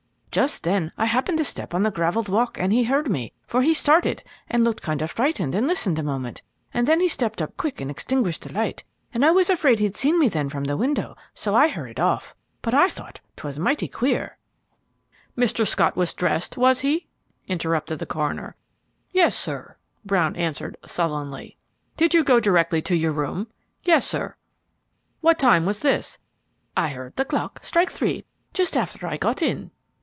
Just 0.33 0.63
then 0.63 0.93
I 0.97 1.07
happened 1.07 1.39
to 1.39 1.43
step 1.43 1.73
on 1.73 1.83
the 1.83 1.91
gravelled 1.91 2.29
walk 2.29 2.57
and 2.57 2.71
he 2.71 2.85
heard 2.85 3.09
me, 3.11 3.33
for 3.45 3.61
he 3.61 3.73
started 3.73 4.23
and 4.47 4.63
looked 4.63 4.81
kind 4.81 5.01
of 5.01 5.11
frightened 5.11 5.53
and 5.53 5.67
listened 5.67 5.99
a 5.99 6.03
moment, 6.03 6.41
and 6.73 6.87
then 6.87 7.01
he 7.01 7.09
stepped 7.09 7.41
up 7.41 7.57
quick 7.57 7.81
and 7.81 7.91
extinguished 7.91 8.43
the 8.43 8.53
light, 8.53 8.85
and 9.13 9.25
I 9.25 9.31
was 9.31 9.49
afraid 9.49 9.79
he'd 9.79 9.97
see 9.97 10.13
me 10.13 10.29
then 10.29 10.47
from 10.47 10.63
the 10.63 10.77
window, 10.77 11.17
so 11.33 11.53
I 11.53 11.67
hurried 11.67 11.99
off. 11.99 12.33
But 12.61 12.73
I 12.73 12.87
thought 12.87 13.19
'twas 13.35 13.59
mighty 13.59 13.89
queer" 13.89 14.37
"Mr. 15.37 15.67
Scott 15.67 15.97
was 15.97 16.13
dressed, 16.13 16.55
was 16.55 16.79
he?" 16.79 17.07
interrupted 17.49 17.99
the 17.99 18.05
coroner. 18.05 18.55
"Yes, 19.11 19.35
sir," 19.35 19.75
Brown 20.05 20.37
answered, 20.37 20.77
sullenly. 20.85 21.57
"Did 21.97 22.13
you 22.13 22.23
go 22.23 22.39
directly 22.39 22.81
to 22.83 22.95
your 22.95 23.11
room?" 23.11 23.47
"Yes, 23.83 24.07
sir." 24.07 24.37
"What 25.19 25.37
time 25.37 25.65
was 25.65 25.81
this?" 25.81 26.19
"I 26.77 26.87
heard 26.87 27.17
the 27.17 27.25
clock 27.25 27.59
strike 27.63 27.91
three 27.91 28.23
just 28.53 28.77
after 28.77 29.05
I 29.07 29.17
got 29.17 29.41
in." 29.41 29.71